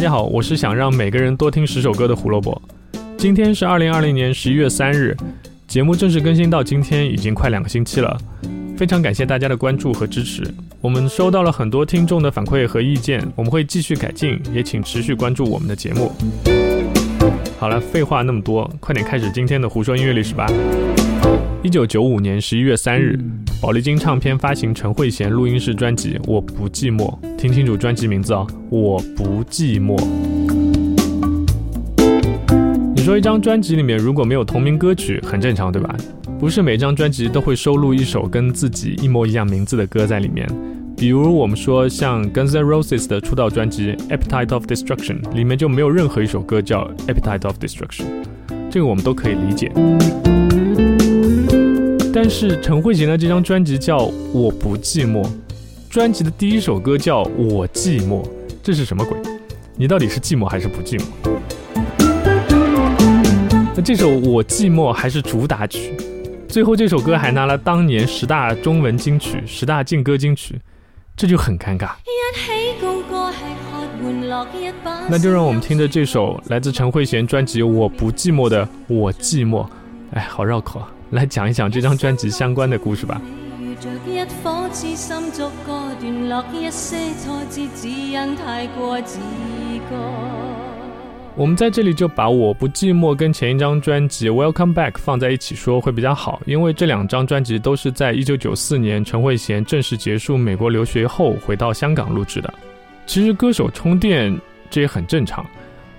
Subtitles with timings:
[0.00, 2.62] 大家好，我是想让每个人多听十首歌的胡萝卜。
[3.18, 5.14] 今天是二零二零年十一月三日，
[5.66, 8.18] 节目正式更新到今天已经快两个星期了，
[8.78, 10.42] 非常感谢大家的关注和支持。
[10.80, 16.10] 我们收到了很多听众的反馈和意见，我们会继续改进，也请持续关注我们的节目。
[17.58, 20.46] 好了，废话那么多，快点开始今天的胡说音乐历史吧。
[21.62, 23.18] 一九九五年十一月三日，
[23.60, 29.94] 宝丽金唱片发行陈慧娴录音室专辑《我不寂寞》，听清楚专辑名字哦，《我不寂寞》。
[32.96, 35.94] 你说一张专辑里面如果没有同名歌曲，很正常，对吧？
[36.38, 40.48] 不是每张专辑都会收录一首跟自己一模一样名字的歌在里面。
[40.96, 48.04] 比如我们说像 Guns N' Roses 的出道专辑《Appetite of Destruction》里面就没有任何一首歌叫《Appetite of Destruction》，
[48.70, 49.70] 这个我们都可以理解。
[52.12, 54.00] 但是陈慧娴的这张专辑叫
[54.32, 55.22] 《我不寂寞》，
[55.88, 58.22] 专辑的第一首歌叫《我寂寞》，
[58.64, 59.16] 这是什么鬼？
[59.76, 61.04] 你到底是寂寞还是不寂寞？
[63.76, 65.94] 那这首《我寂寞》还是主打曲，
[66.48, 70.60] 最后这首歌还拿了当年十大中文金曲、十大劲歌金曲。
[71.16, 71.90] 这就很尴尬。
[75.08, 79.64] 那就让我们听着这首来自陈慧娴专辑《我不寂寞》的《我寂寞》，
[80.12, 80.90] 哎，好绕口啊！
[81.10, 83.20] 来讲一讲这张专辑相关的故事吧。
[91.36, 102.52] 我们在这里就把我不寂寞跟前一张专辑《Welcome Back》放在一起说会比较好，因为这两张专辑都是在一九九四年陈慧娴正式结束美国留学后回到香港录制的。
[103.06, 104.38] 其实歌手充电
[104.68, 105.44] 这也很正常，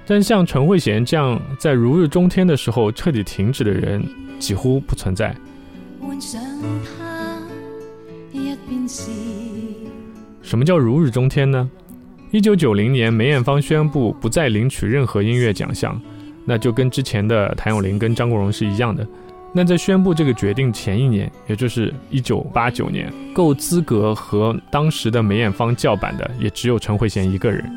[0.06, 4.04] 但像陈慧娴这样在如日中天的时候彻底停止的人
[4.40, 5.36] 几乎不存在。
[10.42, 11.70] 什么叫如日中天呢？
[12.32, 16.00] 一九九零年，梅艳芳宣布不再领取任何音乐奖项，
[16.46, 19.08] 那就跟之前的谭咏麟跟张国荣是一样的。
[19.54, 27.70] 那在宣布这个决定前一年，也就是一九八九年，够资格和当时的梅艳芳叫板的，也只有陈慧娴一个人。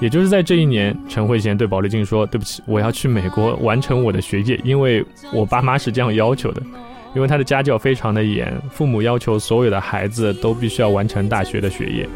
[0.00, 6.62] 也就是在这一年，陈慧娴对宝丽金说：“对不起，我要去美国完成我的学业，因为我爸妈是这样要求的。”
[7.14, 12.06] 因为他的家教非常的严，父母要求所有的孩子都必须要完成大学的学业。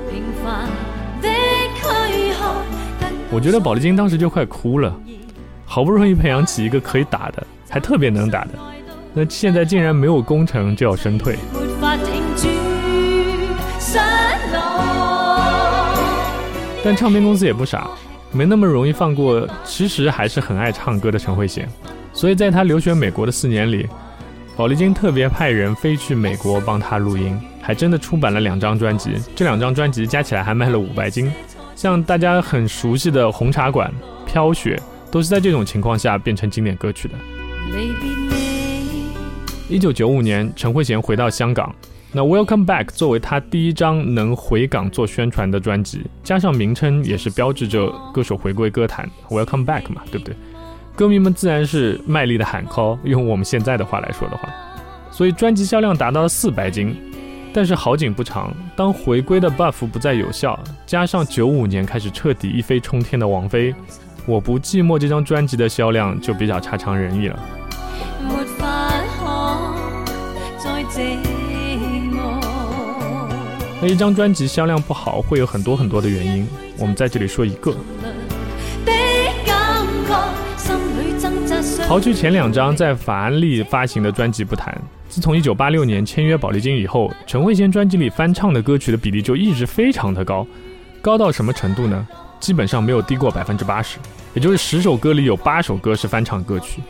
[3.31, 4.95] 我觉得宝丽金当时就快哭了，
[5.65, 8.51] 好不容易培养起一个可以打的，还特别能打的，
[9.15, 11.39] 那现在竟然没有攻城就要身退。
[16.83, 17.89] 但唱片公司也不傻，
[18.33, 21.65] 没那么容易放过其实还是很爱唱歌的陈慧娴，
[22.13, 23.87] 所以在他留学美国的四年里。
[24.57, 29.13] 宝丽金特别派人飞去美国帮他录音，还真的出版了两张专辑。
[29.35, 31.33] 这两张专辑加起来还卖了五百斤。
[31.75, 33.91] 像大家很熟悉的《红茶馆》
[34.31, 34.79] 《飘雪》，
[35.13, 37.15] 都是在这种情况下变成经典歌曲的。
[39.69, 41.75] 一九九五年，陈慧娴回到香港，
[42.13, 50.35] 那《Welcome Back》作为他第一张能回港做宣传的专辑，加上名称也是标志着歌手回归歌坛，《Welcome Back》嘛，对不对？
[50.97, 54.49] 歌迷们自然是卖力的喊 call，用我们现在的话来说的话，
[55.13, 56.97] 所以专辑销量达到了四百斤。
[57.53, 63.73] 但是好景不长，当回归的 buff 不再有效，加上九五年开始彻底一飞冲天的王菲，
[64.27, 67.39] 《我不寂寞》这张专辑的销量就比较差强人意了。
[73.83, 76.47] 那一张专辑销量不好，会有很多很多的原因，
[76.77, 77.75] 我们在这里说一个。
[81.89, 90.47] 刨去前两张在法安利发行的专辑不谈，自从1986年签约宝丽金以后，陈慧娴专辑里翻唱的歌曲的比例就一直非常的高，
[91.01, 92.07] 高到什么程度呢？
[92.39, 93.99] 基本上没有低过百分之八十，
[94.35, 96.83] 也就是十首歌里有八首歌是翻唱歌曲。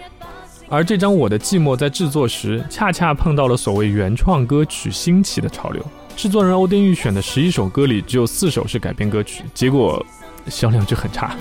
[0.73, 5.85] 而这张《我的寂寞》在制作时，恰恰碰到了所谓原创歌曲兴起的潮流，
[6.15, 10.01] 制作人欧丁玉选的十一首歌里只有四首是改编歌曲，结果
[10.47, 11.37] 销量就很差。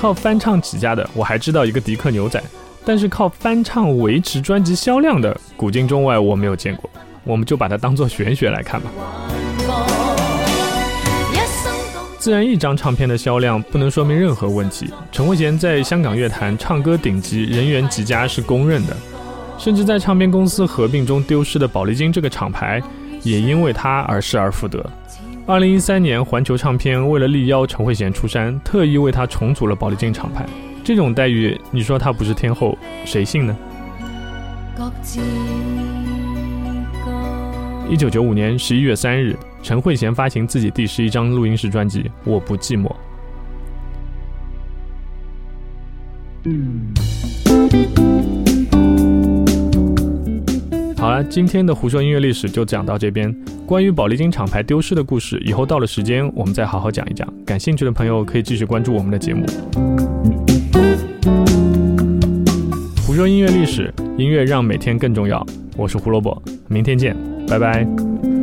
[0.00, 2.42] 靠翻唱起家的，我还知道一个迪克牛仔，
[2.86, 6.88] 但是靠翻唱维持专辑销量的，古今中外我没有见过。
[7.22, 8.90] 我们就把它当做玄学来看吧。
[12.24, 14.90] 自然一张唱片的销量不能说明任何问题。
[15.12, 18.96] 陈慧娴在香港乐坛唱歌顶级，人缘极佳是公认的，
[19.58, 22.82] 甚至在唱片公司合并中丢失的宝丽金这个厂牌，
[23.24, 24.82] 也因为她而失而复得。
[25.44, 30.46] 二零一三年，环球唱片为了力邀陈慧娴出山，特意为她重组了宝丽金厂牌。
[30.82, 33.54] 这种待遇，你说她不是天后，谁信呢？
[37.88, 42.88] 一九九五年十一月三日，陈慧娴发行自己第十一张录音室专辑《我不寂寞》。
[50.96, 53.34] 好了，今天的胡说音乐历史就讲到这边。
[53.66, 57.30] 关于宝丽金厂牌丢失的故事，以后到了时间我们再好好讲一讲。
[57.44, 59.44] 感兴趣的朋友可以继续关注我们的节目。
[63.06, 65.44] 胡说音乐历史，音乐让每天更重要。
[65.76, 68.33] 我是胡萝卜，明天见，拜拜。